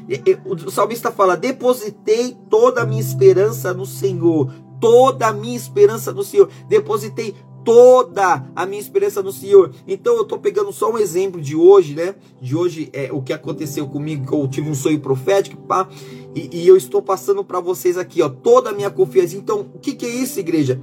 o 0.45 0.69
salmista 0.69 1.11
fala: 1.11 1.35
depositei 1.35 2.37
toda 2.51 2.83
a 2.83 2.85
minha 2.85 3.01
esperança 3.01 3.73
no 3.73 3.83
Senhor 3.83 4.53
toda 4.83 5.27
a 5.27 5.31
minha 5.31 5.55
esperança 5.55 6.11
no 6.11 6.25
Senhor. 6.25 6.49
Depositei 6.67 7.33
toda 7.63 8.45
a 8.53 8.65
minha 8.65 8.81
esperança 8.81 9.23
no 9.23 9.31
Senhor. 9.31 9.73
Então 9.87 10.17
eu 10.17 10.23
estou 10.23 10.37
pegando 10.37 10.73
só 10.73 10.91
um 10.91 10.97
exemplo 10.97 11.39
de 11.39 11.55
hoje, 11.55 11.95
né? 11.95 12.15
De 12.41 12.53
hoje 12.53 12.89
é 12.91 13.09
o 13.09 13.21
que 13.21 13.31
aconteceu 13.31 13.87
comigo, 13.87 14.27
que 14.27 14.33
eu 14.33 14.45
tive 14.45 14.69
um 14.69 14.75
sonho 14.75 14.99
profético, 14.99 15.55
pá, 15.55 15.87
e, 16.35 16.49
e 16.51 16.67
eu 16.67 16.75
estou 16.75 17.01
passando 17.01 17.45
para 17.45 17.61
vocês 17.61 17.97
aqui, 17.97 18.21
ó, 18.21 18.27
toda 18.27 18.71
a 18.71 18.73
minha 18.73 18.89
confiança. 18.89 19.37
Então, 19.37 19.61
o 19.73 19.79
que, 19.79 19.93
que 19.93 20.05
é 20.05 20.09
isso, 20.09 20.37
igreja? 20.41 20.81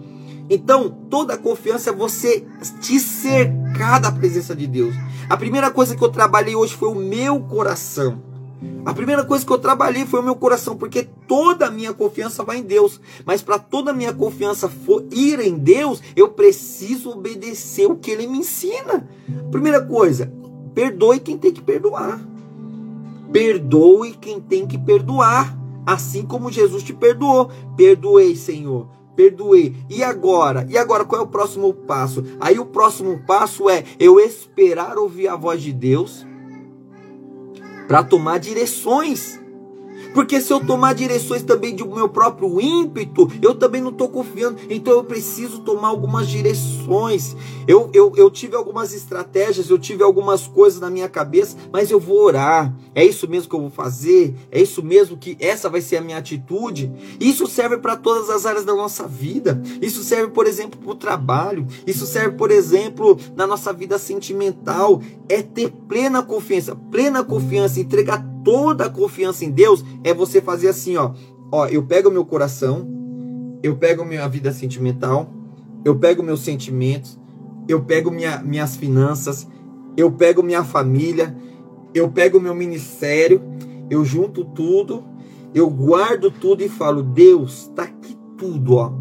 Então, 0.48 0.88
toda 1.10 1.34
a 1.34 1.38
confiança 1.38 1.90
é 1.90 1.92
você 1.92 2.46
te 2.80 2.98
cercar 2.98 4.00
da 4.00 4.10
presença 4.10 4.56
de 4.56 4.66
Deus. 4.66 4.94
A 5.28 5.36
primeira 5.36 5.70
coisa 5.70 5.94
que 5.94 6.02
eu 6.02 6.08
trabalhei 6.08 6.56
hoje 6.56 6.72
foi 6.72 6.88
o 6.88 6.94
meu 6.94 7.38
coração. 7.40 8.29
A 8.84 8.92
primeira 8.92 9.24
coisa 9.24 9.44
que 9.44 9.52
eu 9.52 9.58
trabalhei 9.58 10.04
foi 10.04 10.20
o 10.20 10.22
meu 10.22 10.34
coração, 10.34 10.76
porque 10.76 11.06
toda 11.26 11.66
a 11.66 11.70
minha 11.70 11.92
confiança 11.92 12.42
vai 12.42 12.58
em 12.58 12.62
Deus. 12.62 13.00
Mas 13.24 13.42
para 13.42 13.58
toda 13.58 13.90
a 13.90 13.94
minha 13.94 14.12
confiança 14.12 14.68
for 14.68 15.04
ir 15.10 15.40
em 15.40 15.56
Deus, 15.56 16.02
eu 16.14 16.28
preciso 16.28 17.10
obedecer 17.10 17.86
o 17.86 17.96
que 17.96 18.10
Ele 18.10 18.26
me 18.26 18.38
ensina. 18.38 19.08
Primeira 19.50 19.80
coisa, 19.82 20.32
perdoe 20.74 21.20
quem 21.20 21.38
tem 21.38 21.52
que 21.52 21.62
perdoar. 21.62 22.20
Perdoe 23.32 24.12
quem 24.12 24.40
tem 24.40 24.66
que 24.66 24.76
perdoar, 24.76 25.56
assim 25.86 26.24
como 26.24 26.50
Jesus 26.50 26.82
te 26.82 26.92
perdoou. 26.92 27.50
Perdoei, 27.76 28.34
Senhor. 28.34 28.88
Perdoei. 29.14 29.76
E 29.88 30.02
agora? 30.02 30.66
E 30.68 30.76
agora 30.76 31.04
qual 31.04 31.20
é 31.20 31.24
o 31.24 31.28
próximo 31.28 31.72
passo? 31.72 32.24
Aí 32.40 32.58
o 32.58 32.66
próximo 32.66 33.20
passo 33.26 33.68
é 33.68 33.84
eu 33.98 34.18
esperar 34.18 34.98
ouvir 34.98 35.28
a 35.28 35.36
voz 35.36 35.62
de 35.62 35.72
Deus 35.72 36.26
para 37.90 38.04
tomar 38.04 38.38
direções 38.38 39.40
porque 40.14 40.40
se 40.40 40.52
eu 40.52 40.60
tomar 40.60 40.94
direções 40.94 41.42
também 41.42 41.74
do 41.74 41.86
meu 41.86 42.08
próprio 42.08 42.60
ímpeto, 42.60 43.30
eu 43.40 43.54
também 43.54 43.80
não 43.80 43.90
estou 43.90 44.08
confiando. 44.08 44.58
Então 44.68 44.92
eu 44.92 45.04
preciso 45.04 45.60
tomar 45.60 45.88
algumas 45.88 46.28
direções. 46.28 47.36
Eu, 47.66 47.90
eu, 47.92 48.12
eu 48.16 48.30
tive 48.30 48.56
algumas 48.56 48.92
estratégias, 48.92 49.70
eu 49.70 49.78
tive 49.78 50.02
algumas 50.02 50.46
coisas 50.46 50.80
na 50.80 50.90
minha 50.90 51.08
cabeça, 51.08 51.56
mas 51.72 51.90
eu 51.90 52.00
vou 52.00 52.22
orar. 52.22 52.74
É 52.94 53.04
isso 53.04 53.28
mesmo 53.28 53.48
que 53.48 53.54
eu 53.54 53.60
vou 53.60 53.70
fazer? 53.70 54.34
É 54.50 54.60
isso 54.60 54.82
mesmo 54.82 55.16
que 55.16 55.36
essa 55.38 55.68
vai 55.68 55.80
ser 55.80 55.98
a 55.98 56.00
minha 56.00 56.18
atitude? 56.18 56.92
Isso 57.20 57.46
serve 57.46 57.78
para 57.78 57.96
todas 57.96 58.30
as 58.30 58.46
áreas 58.46 58.64
da 58.64 58.74
nossa 58.74 59.06
vida. 59.06 59.60
Isso 59.80 60.02
serve, 60.02 60.32
por 60.32 60.46
exemplo, 60.46 60.78
para 60.80 60.90
o 60.90 60.94
trabalho. 60.94 61.66
Isso 61.86 62.06
serve, 62.06 62.36
por 62.36 62.50
exemplo, 62.50 63.18
na 63.36 63.46
nossa 63.46 63.72
vida 63.72 63.98
sentimental. 63.98 65.00
É 65.28 65.42
ter 65.42 65.70
plena 65.88 66.22
confiança, 66.22 66.74
plena 66.90 67.22
confiança, 67.22 67.80
entregar 67.80 68.24
toda 68.44 68.86
a 68.86 68.90
confiança 68.90 69.44
em 69.44 69.50
Deus 69.50 69.84
é 70.04 70.12
você 70.14 70.40
fazer 70.40 70.68
assim, 70.68 70.96
ó. 70.96 71.12
Ó, 71.52 71.66
eu 71.66 71.82
pego 71.82 72.10
meu 72.10 72.24
coração, 72.24 72.88
eu 73.62 73.76
pego 73.76 74.04
minha 74.04 74.26
vida 74.28 74.52
sentimental, 74.52 75.30
eu 75.84 75.96
pego 75.96 76.22
meus 76.22 76.40
sentimentos, 76.40 77.18
eu 77.68 77.82
pego 77.82 78.10
minha, 78.10 78.42
minhas 78.42 78.76
finanças, 78.76 79.48
eu 79.96 80.10
pego 80.10 80.42
minha 80.42 80.62
família, 80.62 81.36
eu 81.94 82.08
pego 82.08 82.40
meu 82.40 82.54
ministério, 82.54 83.42
eu 83.90 84.04
junto 84.04 84.44
tudo, 84.44 85.04
eu 85.54 85.68
guardo 85.68 86.30
tudo 86.30 86.62
e 86.62 86.68
falo: 86.68 87.02
Deus, 87.02 87.70
tá 87.74 87.84
aqui 87.84 88.16
tudo, 88.38 88.76
ó. 88.76 88.92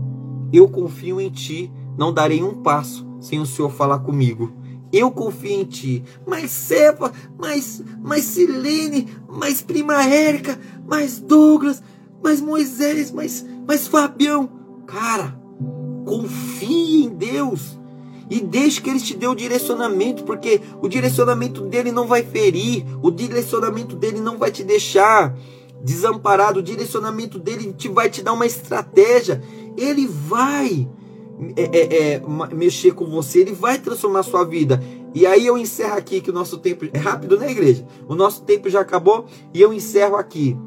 Eu 0.51 0.67
confio 0.67 1.21
em 1.21 1.29
Ti, 1.29 1.71
não 1.97 2.11
darei 2.11 2.41
um 2.43 2.55
passo 2.63 3.07
sem 3.19 3.39
o 3.39 3.45
Senhor 3.45 3.69
falar 3.69 3.99
comigo. 3.99 4.51
Eu 4.91 5.11
confio 5.11 5.61
em 5.61 5.65
ti. 5.65 6.03
Mas 6.25 6.51
Seva, 6.51 7.11
mais, 7.37 7.83
mais 8.01 8.25
Silene, 8.25 9.07
mais 9.27 9.61
Prima 9.61 10.03
Érica, 10.03 10.59
mais 10.87 11.19
Douglas, 11.19 11.81
mais 12.23 12.41
Moisés, 12.41 13.11
mais, 13.11 13.45
mais 13.67 13.87
Fabião. 13.87 14.49
Cara, 14.87 15.39
confie 16.05 17.03
em 17.03 17.09
Deus. 17.09 17.77
E 18.29 18.39
deixe 18.41 18.79
que 18.79 18.89
ele 18.89 18.99
te 18.99 19.15
dê 19.15 19.27
o 19.27 19.33
direcionamento, 19.33 20.23
porque 20.23 20.61
o 20.81 20.87
direcionamento 20.87 21.65
dele 21.65 21.91
não 21.91 22.05
vai 22.05 22.21
ferir, 22.21 22.85
o 23.01 23.09
direcionamento 23.09 23.95
dele 23.95 24.19
não 24.19 24.37
vai 24.37 24.51
te 24.51 24.63
deixar 24.63 25.35
desamparado, 25.83 26.59
o 26.59 26.63
direcionamento 26.63 27.39
dele 27.39 27.73
te 27.73 27.87
vai 27.87 28.09
te 28.09 28.21
dar 28.21 28.33
uma 28.33 28.45
estratégia. 28.45 29.41
Ele 29.75 30.05
vai 30.05 30.87
é, 31.55 32.15
é, 32.15 32.21
mexer 32.53 32.93
com 32.93 33.05
você, 33.05 33.39
ele 33.39 33.53
vai 33.53 33.77
transformar 33.79 34.19
a 34.19 34.23
sua 34.23 34.43
vida. 34.43 34.81
E 35.13 35.25
aí 35.25 35.45
eu 35.45 35.57
encerro 35.57 35.97
aqui 35.97 36.21
que 36.21 36.29
o 36.29 36.33
nosso 36.33 36.57
tempo 36.57 36.85
é 36.91 36.97
rápido, 36.97 37.37
né, 37.37 37.49
igreja? 37.49 37.85
O 38.07 38.15
nosso 38.15 38.43
tempo 38.43 38.69
já 38.69 38.81
acabou 38.81 39.25
e 39.53 39.61
eu 39.61 39.73
encerro 39.73 40.15
aqui. 40.15 40.57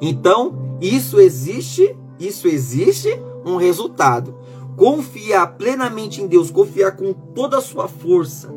Então, 0.00 0.78
isso 0.80 1.20
existe, 1.20 1.96
isso 2.18 2.48
existe 2.48 3.08
um 3.44 3.56
resultado. 3.56 4.36
Confiar 4.76 5.56
plenamente 5.56 6.20
em 6.20 6.26
Deus, 6.26 6.50
confiar 6.50 6.96
com 6.96 7.12
toda 7.12 7.58
a 7.58 7.60
sua 7.60 7.86
força, 7.86 8.52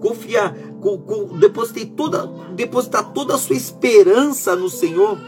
confiar, 0.00 0.54
com, 0.80 0.98
com, 0.98 1.38
depositar, 1.38 1.86
toda, 1.96 2.26
depositar 2.54 3.12
toda 3.12 3.34
a 3.34 3.38
sua 3.38 3.56
esperança 3.56 4.54
no 4.54 4.68
Senhor, 4.68 5.18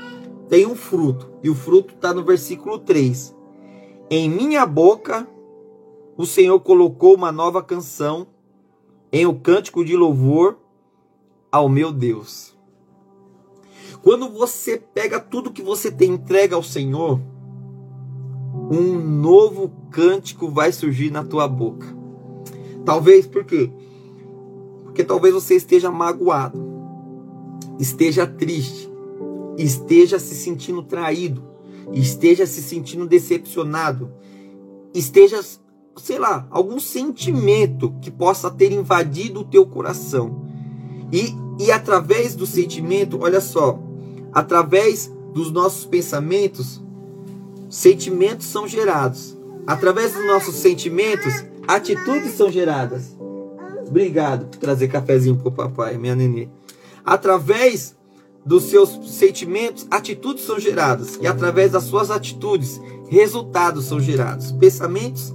tem 0.48 0.66
um 0.66 0.74
fruto. 0.74 1.30
E 1.42 1.48
o 1.48 1.54
fruto 1.54 1.94
está 1.94 2.12
no 2.12 2.22
versículo 2.22 2.78
3. 2.78 3.33
Em 4.16 4.30
minha 4.30 4.64
boca 4.64 5.26
o 6.16 6.24
Senhor 6.24 6.60
colocou 6.60 7.16
uma 7.16 7.32
nova 7.32 7.60
canção 7.60 8.28
em 9.10 9.26
o 9.26 9.30
um 9.30 9.40
cântico 9.40 9.84
de 9.84 9.96
louvor 9.96 10.56
ao 11.50 11.68
meu 11.68 11.90
Deus. 11.90 12.56
Quando 14.04 14.28
você 14.28 14.78
pega 14.78 15.18
tudo 15.18 15.50
que 15.50 15.62
você 15.62 15.90
tem 15.90 16.12
entrega 16.12 16.54
ao 16.54 16.62
Senhor, 16.62 17.20
um 18.70 19.00
novo 19.00 19.72
cântico 19.90 20.48
vai 20.48 20.70
surgir 20.70 21.10
na 21.10 21.24
tua 21.24 21.48
boca. 21.48 21.88
Talvez 22.84 23.26
por 23.26 23.44
quê? 23.44 23.68
Porque 24.84 25.02
talvez 25.02 25.34
você 25.34 25.56
esteja 25.56 25.90
magoado, 25.90 26.64
esteja 27.80 28.28
triste, 28.28 28.88
esteja 29.58 30.20
se 30.20 30.36
sentindo 30.36 30.84
traído, 30.84 31.53
esteja 31.92 32.46
se 32.46 32.62
sentindo 32.62 33.06
decepcionado, 33.06 34.12
esteja, 34.92 35.40
sei 35.96 36.18
lá, 36.18 36.46
algum 36.50 36.80
sentimento 36.80 37.94
que 38.00 38.10
possa 38.10 38.50
ter 38.50 38.72
invadido 38.72 39.40
o 39.40 39.44
teu 39.44 39.66
coração. 39.66 40.44
E, 41.12 41.34
e 41.58 41.70
através 41.70 42.34
do 42.34 42.46
sentimento, 42.46 43.18
olha 43.20 43.40
só, 43.40 43.78
através 44.32 45.12
dos 45.32 45.50
nossos 45.50 45.84
pensamentos, 45.84 46.82
sentimentos 47.68 48.46
são 48.46 48.66
gerados. 48.66 49.36
Através 49.66 50.12
dos 50.12 50.26
nossos 50.26 50.56
sentimentos, 50.56 51.44
atitudes 51.66 52.32
são 52.32 52.50
geradas. 52.50 53.16
Obrigado 53.86 54.46
por 54.46 54.58
trazer 54.58 54.88
cafezinho 54.88 55.36
pro 55.36 55.50
papai, 55.50 55.96
minha 55.96 56.14
nenê. 56.14 56.48
Através 57.04 57.96
dos 58.44 58.64
seus 58.64 58.90
sentimentos, 59.06 59.86
atitudes 59.90 60.44
são 60.44 60.58
geradas. 60.58 61.18
E 61.20 61.26
através 61.26 61.72
das 61.72 61.84
suas 61.84 62.10
atitudes, 62.10 62.80
resultados 63.08 63.86
são 63.86 64.00
gerados. 64.00 64.52
Pensamentos 64.52 65.34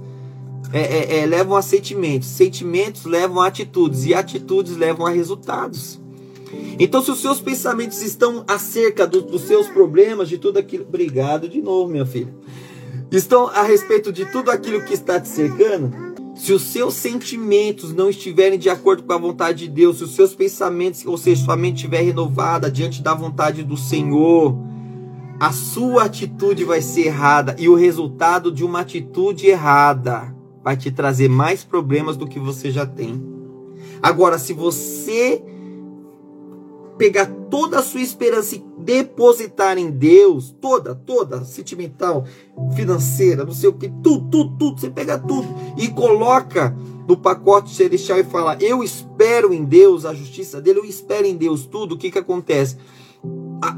é, 0.72 0.80
é, 0.80 1.20
é, 1.20 1.26
levam 1.26 1.56
a 1.56 1.62
sentimentos, 1.62 2.28
sentimentos 2.28 3.04
levam 3.04 3.40
a 3.40 3.46
atitudes, 3.46 4.04
e 4.04 4.14
atitudes 4.14 4.76
levam 4.76 5.06
a 5.06 5.10
resultados. 5.10 6.00
Então, 6.78 7.02
se 7.02 7.10
os 7.10 7.20
seus 7.20 7.40
pensamentos 7.40 8.02
estão 8.02 8.44
acerca 8.46 9.06
do, 9.06 9.22
dos 9.22 9.42
seus 9.42 9.68
problemas, 9.68 10.28
de 10.28 10.38
tudo 10.38 10.58
aquilo. 10.58 10.84
Obrigado 10.84 11.48
de 11.48 11.60
novo, 11.60 11.90
minha 11.90 12.06
filha. 12.06 12.32
Estão 13.10 13.48
a 13.48 13.62
respeito 13.62 14.12
de 14.12 14.24
tudo 14.26 14.50
aquilo 14.50 14.84
que 14.84 14.94
está 14.94 15.20
te 15.20 15.28
cercando 15.28 16.09
se 16.40 16.54
os 16.54 16.62
seus 16.62 16.94
sentimentos 16.94 17.92
não 17.92 18.08
estiverem 18.08 18.58
de 18.58 18.70
acordo 18.70 19.02
com 19.02 19.12
a 19.12 19.18
vontade 19.18 19.66
de 19.66 19.68
Deus, 19.68 19.98
se 19.98 20.04
os 20.04 20.14
seus 20.14 20.34
pensamentos, 20.34 21.04
ou 21.04 21.18
seja, 21.18 21.44
sua 21.44 21.54
mente 21.54 21.76
estiver 21.76 22.00
renovada 22.00 22.70
diante 22.70 23.02
da 23.02 23.12
vontade 23.12 23.62
do 23.62 23.76
Senhor, 23.76 24.56
a 25.38 25.52
sua 25.52 26.04
atitude 26.04 26.64
vai 26.64 26.80
ser 26.80 27.08
errada 27.08 27.54
e 27.58 27.68
o 27.68 27.74
resultado 27.74 28.50
de 28.50 28.64
uma 28.64 28.80
atitude 28.80 29.48
errada 29.48 30.34
vai 30.64 30.78
te 30.78 30.90
trazer 30.90 31.28
mais 31.28 31.62
problemas 31.62 32.16
do 32.16 32.26
que 32.26 32.38
você 32.38 32.70
já 32.70 32.86
tem. 32.86 33.22
Agora, 34.00 34.38
se 34.38 34.54
você 34.54 35.42
pegar 37.00 37.24
toda 37.48 37.78
a 37.78 37.82
sua 37.82 38.02
esperança 38.02 38.56
e 38.56 38.64
depositar 38.76 39.78
em 39.78 39.90
Deus, 39.90 40.54
toda, 40.60 40.94
toda, 40.94 41.46
sentimental, 41.46 42.26
financeira, 42.76 43.42
não 43.42 43.54
sei 43.54 43.70
o 43.70 43.72
que, 43.72 43.88
tudo, 43.88 44.28
tudo, 44.28 44.56
tudo, 44.58 44.78
você 44.78 44.90
pega 44.90 45.18
tudo 45.18 45.48
e 45.78 45.88
coloca 45.88 46.76
no 47.08 47.16
pacote 47.16 47.74
celestial 47.74 48.18
e 48.18 48.24
fala: 48.24 48.58
Eu 48.60 48.84
espero 48.84 49.54
em 49.54 49.64
Deus, 49.64 50.04
a 50.04 50.12
justiça 50.12 50.60
dele, 50.60 50.80
eu 50.80 50.84
espero 50.84 51.26
em 51.26 51.34
Deus 51.38 51.64
tudo. 51.64 51.94
O 51.94 51.98
que 51.98 52.10
que 52.10 52.18
acontece? 52.18 52.76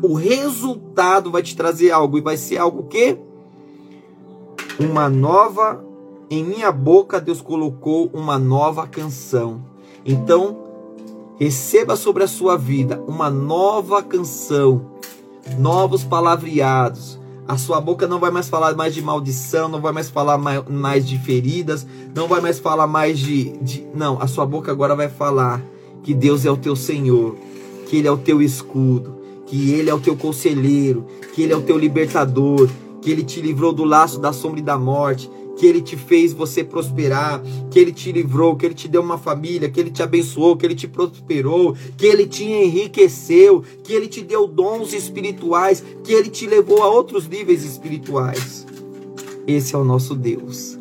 O 0.02 0.14
resultado 0.14 1.30
vai 1.30 1.44
te 1.44 1.54
trazer 1.54 1.92
algo 1.92 2.18
e 2.18 2.20
vai 2.20 2.37
ser 2.37 2.58
algo 2.58 2.88
que 2.88 3.16
uma 4.80 5.08
nova 5.08 5.80
em 6.28 6.42
minha 6.42 6.72
boca 6.72 7.20
Deus 7.20 7.40
colocou 7.40 8.11
uma 8.12 8.37
nova 8.37 8.85
canção. 8.85 9.64
Então, 10.04 10.71
receba 11.42 11.96
sobre 11.96 12.22
a 12.22 12.28
sua 12.28 12.57
vida 12.57 13.02
uma 13.09 13.28
nova 13.28 14.00
canção, 14.00 14.92
novos 15.59 16.05
palavreados. 16.05 17.18
A 17.48 17.59
sua 17.59 17.81
boca 17.81 18.07
não 18.07 18.20
vai 18.20 18.31
mais 18.31 18.48
falar 18.48 18.76
mais 18.76 18.94
de 18.94 19.02
maldição, 19.02 19.68
não 19.68 19.81
vai 19.81 19.92
mais 19.92 20.09
falar 20.09 20.38
mais 20.38 21.05
de 21.05 21.18
feridas, 21.18 21.85
não 22.14 22.28
vai 22.28 22.40
mais 22.40 22.61
falar 22.61 22.87
mais 22.87 23.18
de, 23.18 23.59
de. 23.59 23.85
Não, 23.92 24.22
a 24.22 24.28
sua 24.28 24.46
boca 24.46 24.70
agora 24.70 24.94
vai 24.94 25.09
falar 25.09 25.61
que 26.05 26.14
Deus 26.14 26.46
é 26.46 26.50
o 26.50 26.57
teu 26.57 26.76
Senhor, 26.76 27.35
que 27.88 27.96
Ele 27.96 28.07
é 28.07 28.12
o 28.12 28.18
teu 28.18 28.40
escudo, 28.40 29.18
que 29.44 29.72
Ele 29.72 29.90
é 29.90 29.94
o 29.94 30.00
teu 30.00 30.16
conselheiro, 30.16 31.05
que 31.35 31.42
Ele 31.42 31.52
é 31.52 31.57
o 31.57 31.62
teu 31.62 31.76
libertador, 31.76 32.68
que 33.00 33.11
Ele 33.11 33.24
te 33.24 33.40
livrou 33.40 33.72
do 33.72 33.83
laço 33.83 34.20
da 34.20 34.33
sombra 34.33 34.61
e 34.61 34.62
da 34.62 34.78
morte, 34.78 35.28
que 35.57 35.67
Ele 35.67 35.81
te 35.81 35.97
fez 35.97 36.33
você 36.33 36.65
prosperar, 36.65 37.43
que 37.71 37.79
Ele 37.79 37.93
te 37.93 38.11
livrou, 38.11 38.57
que 38.57 38.67
Ele 38.67 38.75
te 38.75 38.88
deu 38.88 39.03
uma 39.03 39.19
família, 39.19 39.71
que 39.71 39.79
Ele 39.79 39.91
te 39.91 40.03
abençoou, 40.03 40.57
que 40.57 40.67
Ele 40.67 40.75
te 40.75 40.88
prosperou, 40.88 41.77
que 41.97 42.07
Ele 42.07 42.27
te 42.27 42.45
enriqueceu, 42.45 43.62
que 43.83 43.93
Ele 43.93 44.09
te 44.09 44.23
deu 44.23 44.47
dons 44.47 44.93
espirituais, 44.93 45.83
que 46.03 46.12
Ele 46.12 46.31
te 46.31 46.47
levou 46.47 46.83
a 46.83 46.88
outros 46.88 47.29
níveis 47.29 47.65
espirituais. 47.65 48.67
Esse 49.47 49.75
é 49.75 49.79
o 49.79 49.85
nosso 49.85 50.15
Deus. 50.15 50.79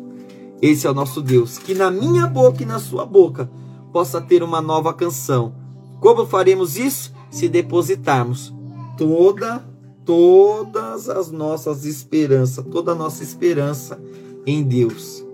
Esse 0.60 0.86
é 0.86 0.90
o 0.90 0.94
nosso 0.94 1.20
Deus. 1.20 1.58
Que 1.58 1.74
na 1.74 1.90
minha 1.90 2.26
boca 2.26 2.62
e 2.62 2.66
na 2.66 2.78
sua 2.78 3.04
boca 3.04 3.50
possa 3.92 4.20
ter 4.20 4.42
uma 4.42 4.60
nova 4.60 4.94
canção. 4.94 5.54
Como 6.00 6.26
faremos 6.26 6.76
isso? 6.76 7.12
Se 7.30 7.48
depositarmos 7.48 8.52
toda, 8.96 9.64
todas 10.04 11.08
as 11.08 11.30
nossas 11.30 11.84
esperanças, 11.84 12.64
toda 12.70 12.92
a 12.92 12.94
nossa 12.94 13.22
esperança 13.22 14.00
em 14.46 14.62
Deus. 14.62 15.24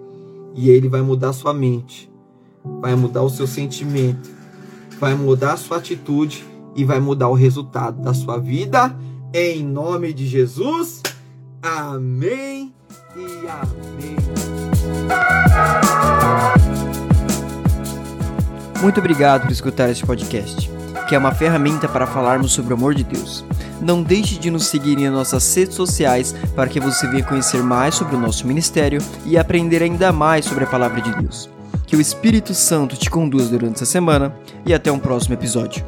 E 0.55 0.71
ele 0.71 0.89
vai 0.89 1.03
mudar 1.03 1.33
sua 1.33 1.55
mente, 1.55 2.11
vai 2.81 2.95
mudar 2.95 3.23
o 3.23 3.31
seu 3.31 3.47
sentimento, 3.47 4.29
vai 4.99 5.15
mudar 5.15 5.53
a 5.53 5.57
sua 5.57 5.79
atitude 5.79 6.45
e 6.75 6.85
vai 6.85 7.01
mudar 7.01 7.29
o 7.29 7.35
resultado 7.35 8.03
da 8.03 8.13
sua 8.13 8.39
vida. 8.39 8.95
Em 9.33 9.65
nome 9.65 10.13
de 10.13 10.27
Jesus. 10.27 11.03
Amém 11.63 12.73
e 13.17 13.47
amém. 13.49 14.17
Muito 18.81 19.01
obrigado 19.01 19.43
por 19.43 19.51
escutar 19.51 19.91
este 19.91 20.07
podcast, 20.07 20.71
que 21.09 21.15
é 21.15 21.19
uma 21.19 21.33
ferramenta 21.33 21.89
para 21.89 22.07
falarmos 22.07 22.53
sobre 22.53 22.73
o 22.73 22.77
amor 22.77 22.95
de 22.95 23.03
Deus. 23.03 23.45
Não 23.81 24.03
deixe 24.03 24.39
de 24.39 24.51
nos 24.51 24.67
seguir 24.67 24.99
em 24.99 25.09
nossas 25.09 25.55
redes 25.55 25.75
sociais 25.75 26.35
para 26.55 26.69
que 26.69 26.81
você 26.81 27.07
venha 27.09 27.25
conhecer 27.25 27.63
mais 27.63 27.95
sobre 27.95 28.17
o 28.17 28.21
nosso 28.21 28.47
ministério 28.47 29.01
e 29.25 29.39
aprender 29.39 29.83
ainda 29.83 30.13
mais 30.13 30.45
sobre 30.45 30.65
a 30.65 30.67
palavra 30.67 31.01
de 31.01 31.15
Deus. 31.17 31.49
Que 31.87 31.97
o 31.97 32.01
Espírito 32.01 32.55
Santo 32.55 32.97
te 32.97 33.09
conduza 33.09 33.51
durante 33.51 33.77
essa 33.77 33.87
semana 33.87 34.35
e 34.67 34.75
até 34.75 34.91
um 34.91 34.99
próximo 34.99 35.35
episódio. 35.35 35.85